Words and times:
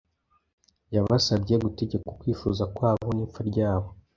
Yabasabye 0.95 1.55
gutegeka 1.63 2.05
ukwifuza 2.11 2.63
kwabo 2.75 3.07
n’ipfa 3.15 3.41
ryabo. 3.49 3.89